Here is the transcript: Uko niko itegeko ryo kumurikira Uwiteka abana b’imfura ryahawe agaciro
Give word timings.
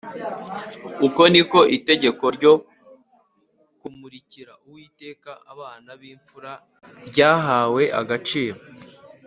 Uko 1.07 1.21
niko 1.31 1.59
itegeko 1.77 2.23
ryo 2.35 2.53
kumurikira 3.79 4.53
Uwiteka 4.67 5.31
abana 5.51 5.89
b’imfura 5.99 6.51
ryahawe 7.09 7.83
agaciro 8.01 8.59